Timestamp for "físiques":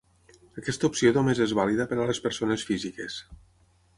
2.71-3.21